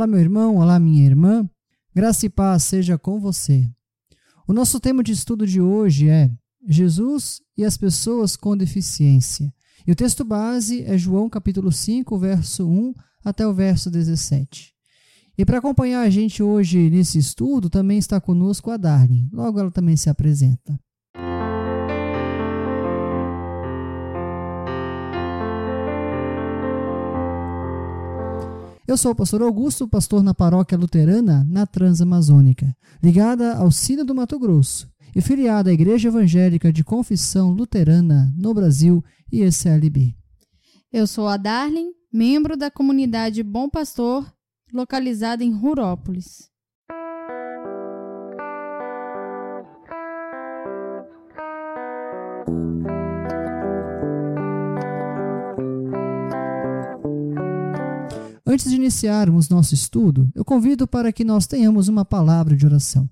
[0.00, 1.46] Olá, meu irmão, olá, minha irmã.
[1.94, 3.70] Graça e paz seja com você.
[4.48, 6.30] O nosso tema de estudo de hoje é
[6.66, 9.52] Jesus e as pessoas com deficiência.
[9.86, 14.72] E o texto base é João capítulo 5, verso 1 até o verso 17.
[15.36, 19.28] E para acompanhar a gente hoje nesse estudo, também está conosco a Darlene.
[19.30, 20.80] Logo ela também se apresenta.
[28.90, 34.12] Eu sou o pastor Augusto, pastor na paróquia luterana na Transamazônica, ligada ao Sino do
[34.16, 39.00] Mato Grosso e filiada à Igreja Evangélica de Confissão Luterana no Brasil
[39.30, 40.12] e ECLB.
[40.92, 44.26] Eu sou a Darlene, membro da comunidade Bom Pastor,
[44.72, 46.50] localizada em Rurópolis.
[58.50, 63.08] Antes de iniciarmos nosso estudo, eu convido para que nós tenhamos uma palavra de oração.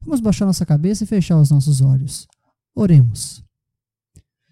[0.00, 2.28] Vamos baixar nossa cabeça e fechar os nossos olhos.
[2.72, 3.42] Oremos.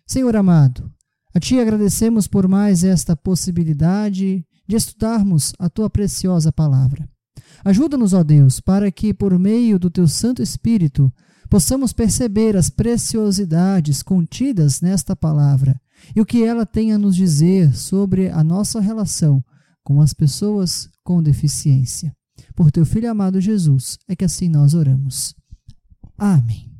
[0.05, 0.91] Senhor amado,
[1.33, 7.09] a Ti agradecemos por mais esta possibilidade de estudarmos a Tua preciosa palavra.
[7.65, 11.13] Ajuda-nos, ó Deus, para que, por meio do Teu Santo Espírito,
[11.49, 15.81] possamos perceber as preciosidades contidas nesta palavra
[16.13, 19.41] e o que ela tem a nos dizer sobre a nossa relação
[19.85, 22.17] com as pessoas com deficiência.
[22.57, 25.35] Por Teu Filho amado Jesus, é que assim nós oramos.
[26.17, 26.73] Amém.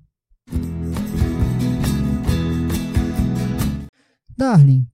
[4.37, 4.87] Darling,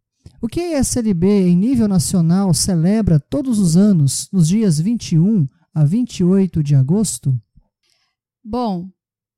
[0.42, 5.84] o que a SLB em nível nacional celebra todos os anos nos dias 21 a
[5.84, 7.40] 28 de agosto?
[8.44, 8.90] Bom,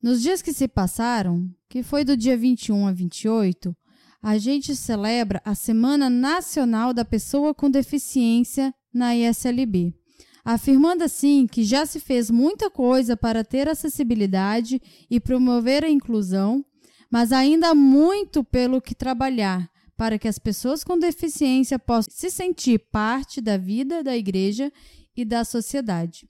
[0.03, 3.77] nos dias que se passaram, que foi do dia 21 a 28,
[4.23, 9.95] a gente celebra a Semana Nacional da Pessoa com Deficiência na ISLB
[10.45, 16.65] afirmando assim que já se fez muita coisa para ter acessibilidade e promover a inclusão,
[17.11, 22.31] mas ainda há muito pelo que trabalhar para que as pessoas com deficiência possam se
[22.31, 24.73] sentir parte da vida da igreja
[25.17, 26.29] e da sociedade.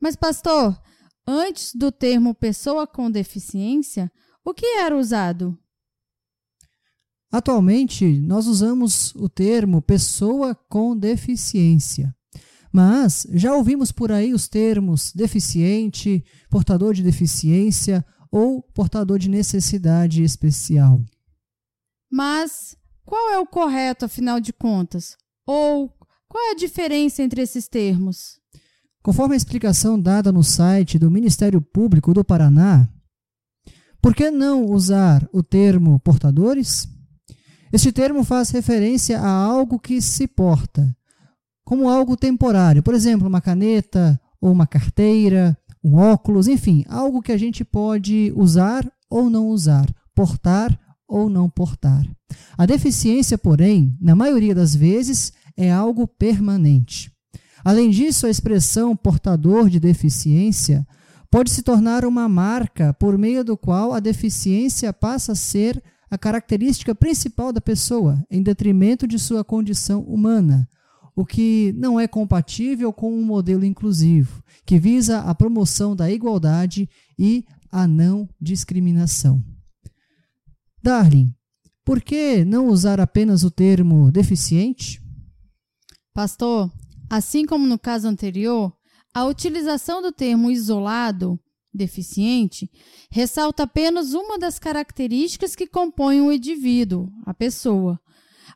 [0.00, 0.76] Mas, pastor,
[1.26, 4.10] antes do termo pessoa com deficiência,
[4.44, 5.56] o que era usado?
[7.34, 12.14] Atualmente, nós usamos o termo pessoa com deficiência.
[12.72, 20.22] Mas já ouvimos por aí os termos deficiente, portador de deficiência ou portador de necessidade
[20.22, 21.04] especial.
[22.08, 25.16] Mas qual é o correto, afinal de contas?
[25.44, 25.92] Ou
[26.28, 28.38] qual é a diferença entre esses termos?
[29.02, 32.88] Conforme a explicação dada no site do Ministério Público do Paraná,
[34.00, 36.93] por que não usar o termo portadores?
[37.74, 40.96] Este termo faz referência a algo que se porta,
[41.64, 42.84] como algo temporário.
[42.84, 48.32] Por exemplo, uma caneta ou uma carteira, um óculos, enfim, algo que a gente pode
[48.36, 52.06] usar ou não usar, portar ou não portar.
[52.56, 57.10] A deficiência, porém, na maioria das vezes, é algo permanente.
[57.64, 60.86] Além disso, a expressão portador de deficiência
[61.28, 65.82] pode se tornar uma marca por meio do qual a deficiência passa a ser
[66.14, 70.68] a característica principal da pessoa, em detrimento de sua condição humana,
[71.16, 76.88] o que não é compatível com um modelo inclusivo, que visa a promoção da igualdade
[77.18, 79.44] e a não discriminação.
[80.80, 81.34] Darling,
[81.84, 85.02] por que não usar apenas o termo deficiente?
[86.14, 86.72] Pastor,
[87.10, 88.72] assim como no caso anterior,
[89.12, 91.40] a utilização do termo isolado,
[91.74, 92.70] deficiente,
[93.10, 97.98] ressalta apenas uma das características que compõem o indivíduo, a pessoa,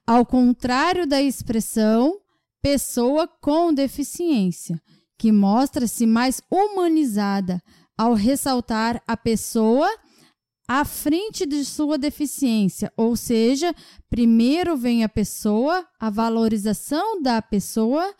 [0.06, 2.20] ao contrário da expressão
[2.62, 4.80] pessoa com deficiência,
[5.18, 7.60] que mostra-se mais humanizada
[7.96, 9.88] ao ressaltar a pessoa
[10.68, 13.74] à frente de sua deficiência, ou seja,
[14.10, 18.14] primeiro vem a pessoa, a valorização da pessoa,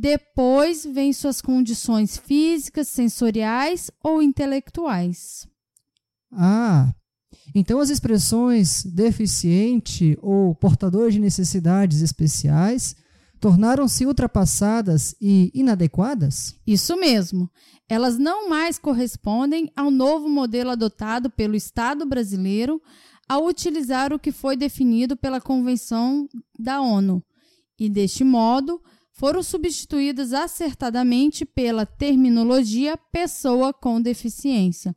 [0.00, 5.48] depois vem suas condições físicas, sensoriais ou intelectuais.
[6.32, 6.94] Ah,
[7.52, 12.94] então as expressões deficiente ou portador de necessidades especiais
[13.40, 16.54] tornaram-se ultrapassadas e inadequadas?
[16.64, 17.50] Isso mesmo.
[17.88, 22.80] Elas não mais correspondem ao novo modelo adotado pelo Estado brasileiro
[23.28, 27.22] ao utilizar o que foi definido pela Convenção da ONU.
[27.78, 28.80] E deste modo,
[29.18, 34.94] foram substituídas acertadamente pela terminologia pessoa com deficiência,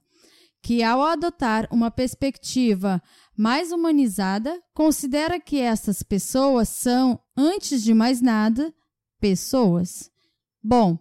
[0.61, 3.01] que ao adotar uma perspectiva
[3.35, 8.71] mais humanizada, considera que essas pessoas são, antes de mais nada,
[9.19, 10.11] pessoas.
[10.63, 10.99] Bom,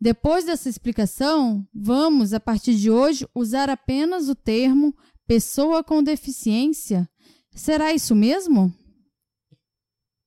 [0.00, 4.96] Depois dessa explicação, vamos, a partir de hoje, usar apenas o termo
[5.26, 7.06] pessoa com deficiência.
[7.54, 8.72] Será isso mesmo?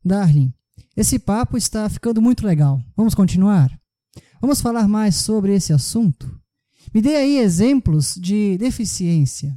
[0.05, 0.53] Darling,
[0.95, 2.81] esse papo está ficando muito legal.
[2.95, 3.71] Vamos continuar?
[4.39, 6.29] Vamos falar mais sobre esse assunto?
[6.93, 9.55] Me dê aí exemplos de deficiência.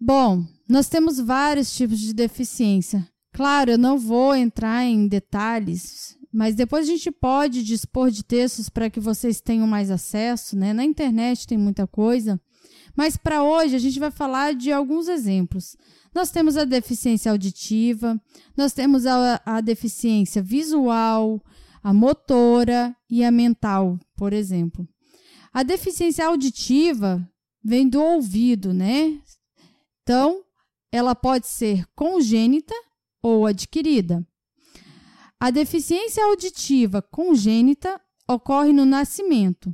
[0.00, 3.06] Bom, nós temos vários tipos de deficiência.
[3.32, 8.68] Claro, eu não vou entrar em detalhes, mas depois a gente pode dispor de textos
[8.68, 10.72] para que vocês tenham mais acesso, né?
[10.72, 12.40] Na internet tem muita coisa.
[12.96, 15.76] Mas para hoje a gente vai falar de alguns exemplos.
[16.18, 18.20] Nós temos a deficiência auditiva,
[18.56, 21.40] nós temos a, a deficiência visual,
[21.80, 24.84] a motora e a mental, por exemplo.
[25.52, 27.24] A deficiência auditiva
[27.62, 29.22] vem do ouvido, né?
[30.02, 30.42] Então,
[30.90, 32.74] ela pode ser congênita
[33.22, 34.26] ou adquirida.
[35.38, 39.72] A deficiência auditiva congênita ocorre no nascimento,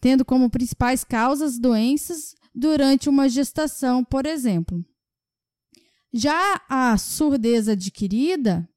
[0.00, 4.82] tendo como principais causas doenças durante uma gestação, por exemplo.
[6.12, 8.68] Já a surdez adquirida,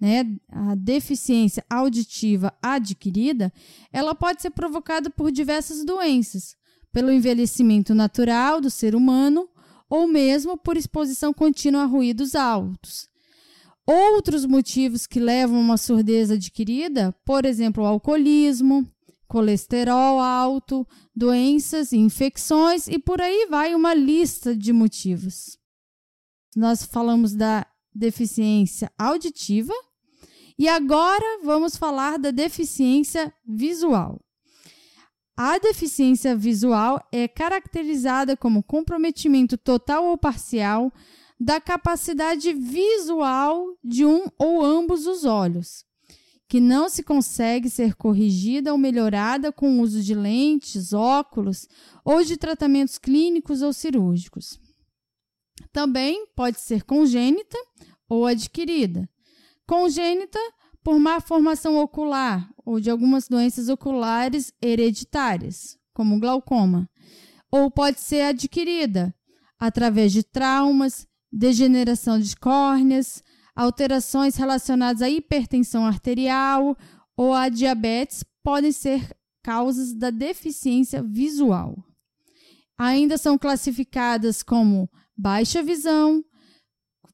[0.00, 3.52] né, a deficiência auditiva adquirida,
[3.92, 6.56] ela pode ser provocada por diversas doenças,
[6.90, 9.48] pelo envelhecimento natural do ser humano
[9.88, 13.06] ou mesmo por exposição contínua a ruídos altos.
[13.86, 18.88] Outros motivos que levam a uma surdez adquirida, por exemplo, o alcoolismo,
[19.28, 25.61] colesterol alto, doenças, infecções e por aí vai uma lista de motivos.
[26.54, 29.72] Nós falamos da deficiência auditiva
[30.58, 34.20] e agora vamos falar da deficiência visual.
[35.36, 40.92] A deficiência visual é caracterizada como comprometimento total ou parcial
[41.40, 45.84] da capacidade visual de um ou ambos os olhos,
[46.46, 51.66] que não se consegue ser corrigida ou melhorada com o uso de lentes, óculos
[52.04, 54.60] ou de tratamentos clínicos ou cirúrgicos.
[55.72, 57.58] Também pode ser congênita
[58.08, 59.08] ou adquirida.
[59.66, 60.38] Congênita
[60.82, 66.88] por má formação ocular ou de algumas doenças oculares hereditárias, como glaucoma,
[67.50, 69.14] ou pode ser adquirida
[69.58, 73.22] através de traumas, degeneração de córneas,
[73.54, 76.76] alterações relacionadas à hipertensão arterial
[77.16, 81.76] ou à diabetes podem ser causas da deficiência visual.
[82.76, 86.24] Ainda são classificadas como baixa visão,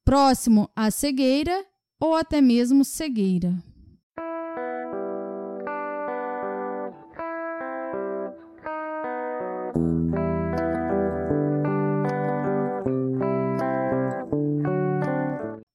[0.05, 1.65] próximo à cegueira
[2.01, 3.53] ou até mesmo cegueira.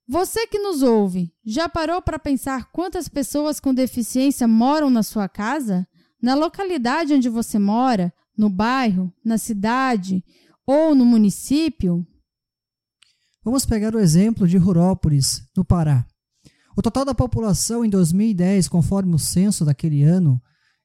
[0.07, 5.27] Você que nos ouve, já parou para pensar quantas pessoas com deficiência moram na sua
[5.27, 5.87] casa?
[6.21, 8.13] Na localidade onde você mora?
[8.37, 9.11] No bairro?
[9.25, 10.23] Na cidade?
[10.65, 12.07] Ou no município?
[13.43, 16.07] Vamos pegar o exemplo de Rurópolis, no Pará.
[16.77, 20.41] O total da população em 2010, conforme o censo daquele ano,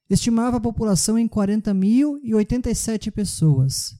[0.09, 3.97] estimava a população em 40.087 pessoas.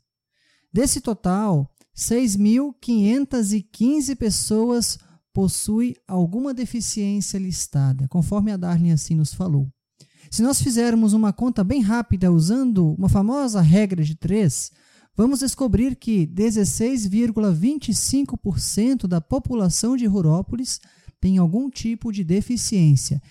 [0.73, 4.99] Desse total, 6.515 pessoas
[5.33, 9.71] possuem alguma deficiência listada, conforme a Darlene assim nos falou.
[10.29, 14.69] Se nós fizermos uma conta bem rápida usando uma famosa regra de três,
[15.19, 20.79] vamos descobrir que 16,25% da população de Rurópolis
[21.19, 23.21] tem algum tipo de deficiência.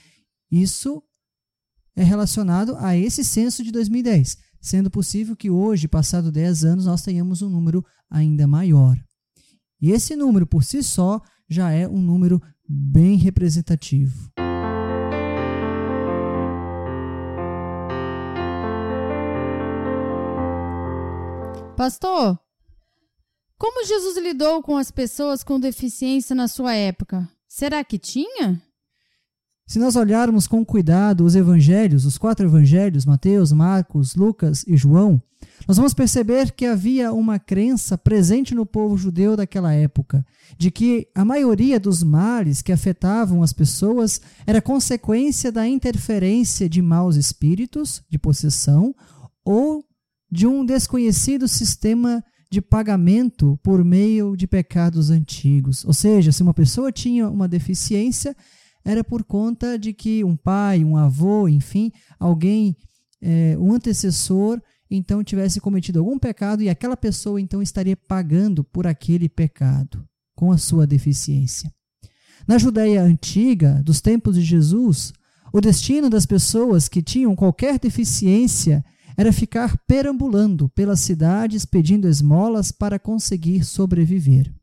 [0.53, 1.03] Isso
[1.97, 7.01] é relacionado a esse censo de 2010, sendo possível que hoje, passado 10 anos, nós
[7.01, 9.03] tenhamos um número ainda maior.
[9.81, 14.31] E esse número por si só já é um número bem representativo.
[21.79, 22.37] Pastor,
[23.57, 27.29] como Jesus lidou com as pessoas com deficiência na sua época?
[27.47, 28.61] Será que tinha?
[29.65, 35.23] Se nós olharmos com cuidado os evangelhos, os quatro evangelhos, Mateus, Marcos, Lucas e João,
[35.69, 40.27] nós vamos perceber que havia uma crença presente no povo judeu daquela época,
[40.59, 46.83] de que a maioria dos males que afetavam as pessoas era consequência da interferência de
[46.83, 48.93] maus espíritos, de possessão,
[49.45, 49.88] ou
[50.31, 55.85] de um desconhecido sistema de pagamento por meio de pecados antigos.
[55.85, 58.35] Ou seja, se uma pessoa tinha uma deficiência,
[58.85, 62.77] era por conta de que um pai, um avô, enfim, alguém,
[63.21, 68.87] é, um antecessor, então tivesse cometido algum pecado e aquela pessoa então estaria pagando por
[68.87, 70.03] aquele pecado
[70.35, 71.71] com a sua deficiência.
[72.47, 75.13] Na Judéia antiga, dos tempos de Jesus,
[75.53, 78.85] O destino das pessoas que tinham qualquer deficiência
[79.19, 84.55] era ficar perambulando pelas cidades pedindo esmolas para conseguir sobreviver.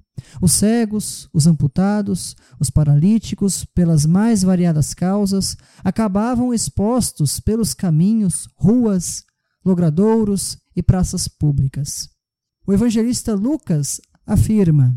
[0.42, 9.26] Os cegos, os amputados, os paralíticos, pelas mais variadas causas, acabavam expostos pelos caminhos, ruas,
[9.64, 12.08] logradouros e praças públicas.
[12.66, 14.96] O evangelista Lucas afirma: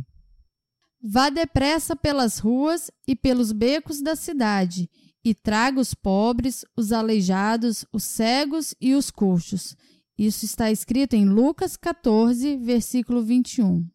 [1.02, 4.88] Vá depressa pelas ruas e pelos becos da cidade,
[5.28, 9.76] e traga os pobres, os aleijados, os cegos e os coxos.
[10.16, 13.86] Isso está escrito em Lucas 14, versículo 21.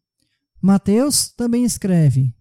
[0.61, 2.31] Mateus também escreve: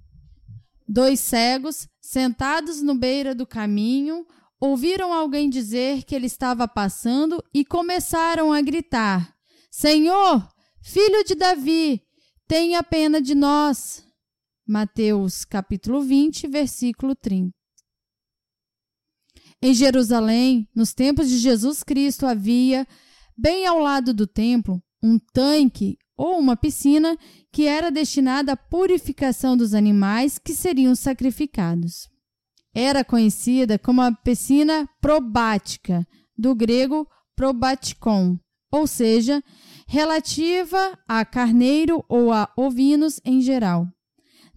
[0.86, 4.26] Dois cegos, sentados no beira do caminho,
[4.60, 9.34] ouviram alguém dizer que ele estava passando e começaram a gritar:
[9.70, 10.46] Senhor,
[10.82, 12.02] filho de Davi,
[12.46, 14.04] tenha pena de nós.
[14.68, 17.61] Mateus capítulo 20, versículo 30.
[19.64, 22.84] Em Jerusalém, nos tempos de Jesus Cristo, havia,
[23.38, 27.16] bem ao lado do templo, um tanque ou uma piscina
[27.52, 32.08] que era destinada à purificação dos animais que seriam sacrificados.
[32.74, 36.04] Era conhecida como a piscina probática,
[36.36, 39.44] do grego probatikon, ou seja,
[39.86, 43.86] relativa a carneiro ou a ovinos em geral.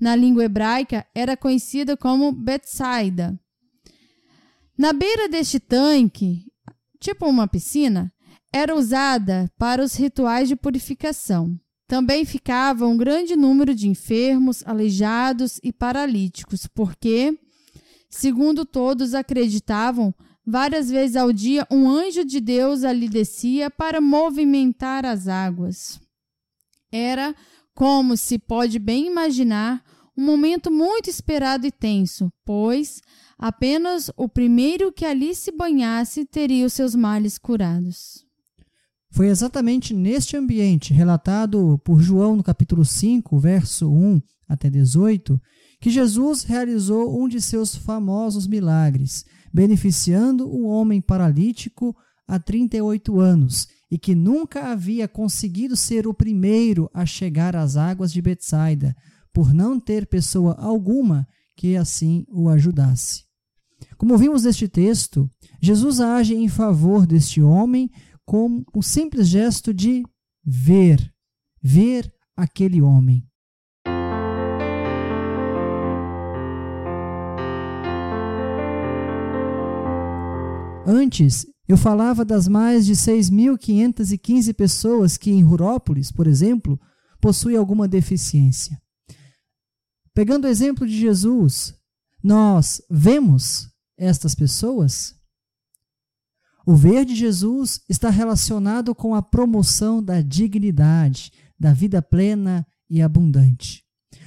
[0.02, 3.40] Na língua hebraica, era conhecida como Betsaida.
[4.78, 6.52] Na beira deste tanque,
[7.00, 8.12] tipo uma piscina,
[8.52, 11.58] era usada para os rituais de purificação.
[11.88, 17.38] Também ficava um grande número de enfermos, aleijados e paralíticos, porque,
[18.10, 20.14] segundo todos acreditavam,
[20.46, 26.02] várias vezes ao dia um anjo de Deus ali descia para movimentar as águas.
[26.92, 27.34] Era,
[27.74, 29.84] como se pode bem imaginar,
[30.18, 33.02] um momento muito esperado e tenso, pois
[33.38, 38.26] apenas o primeiro que ali se banhasse teria os seus males curados.
[39.12, 45.40] Foi exatamente neste ambiente, relatado por João no capítulo 5, verso 1 até 18,
[45.80, 51.96] que Jesus realizou um de seus famosos milagres, beneficiando um homem paralítico
[52.28, 58.12] há 38 anos e que nunca havia conseguido ser o primeiro a chegar às águas
[58.12, 58.96] de Betsaida,
[59.36, 61.28] por não ter pessoa alguma
[61.58, 63.26] que assim o ajudasse.
[63.98, 65.30] Como vimos neste texto,
[65.62, 67.92] Jesus age em favor deste homem
[68.26, 70.04] com o simples gesto de
[70.42, 71.14] ver,
[71.62, 73.28] ver aquele homem.
[80.88, 86.80] Antes, eu falava das mais de 6.515 pessoas que em Rurópolis, por exemplo,
[87.20, 88.80] possuem alguma deficiência.
[90.16, 91.78] Pegando o exemplo de Jesus,
[92.24, 95.14] nós vemos estas pessoas?
[96.66, 103.02] O ver de Jesus está relacionado com a promoção da dignidade, da vida plena e
[103.02, 103.84] abundante.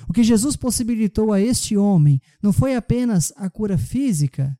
[0.07, 4.59] O que Jesus possibilitou a este homem não foi apenas a cura física,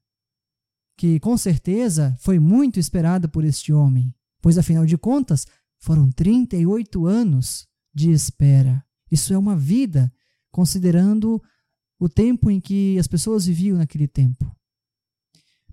[0.97, 5.47] que com certeza foi muito esperada por este homem, pois afinal de contas
[5.79, 8.83] foram 38 anos de espera.
[9.11, 10.11] Isso é uma vida,
[10.51, 11.43] considerando
[11.99, 14.51] o tempo em que as pessoas viviam naquele tempo.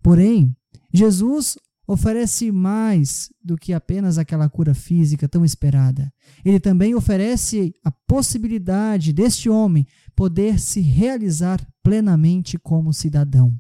[0.02, 0.56] Porém,
[0.94, 6.12] Jesus oferece mais do que apenas aquela cura física tão esperada.
[6.44, 13.54] Ele também oferece a possibilidade deste homem poder se realizar plenamente como cidadão.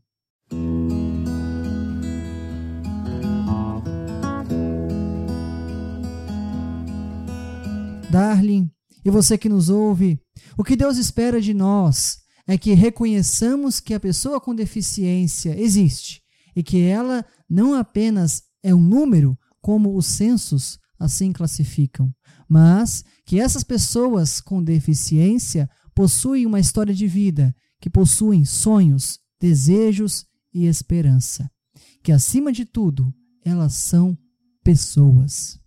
[8.09, 8.71] Darling,
[9.03, 10.19] e você que nos ouve,
[10.57, 16.21] o que Deus espera de nós é que reconheçamos que a pessoa com deficiência existe
[16.55, 22.13] e que ela não apenas é um número, como os censos assim classificam,
[22.47, 30.25] mas que essas pessoas com deficiência possuem uma história de vida, que possuem sonhos, desejos
[30.53, 31.49] e esperança.
[32.03, 34.17] Que acima de tudo, elas são
[34.63, 35.59] pessoas.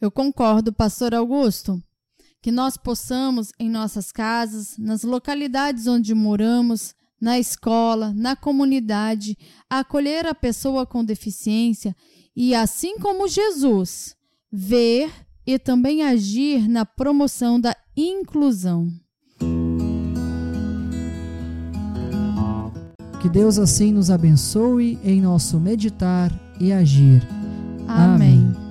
[0.00, 1.82] Eu concordo, pastor Augusto.
[2.40, 9.36] Que nós possamos, em nossas casas, nas localidades onde moramos, na escola, na comunidade,
[9.68, 11.94] acolher a pessoa com deficiência
[12.34, 14.14] e, assim como Jesus,
[14.52, 15.10] ver
[15.46, 18.88] e também agir na promoção da inclusão.
[23.20, 26.30] Que Deus assim nos abençoe em nosso meditar
[26.60, 27.20] e agir.
[27.88, 28.46] Amém.
[28.54, 28.67] Amém.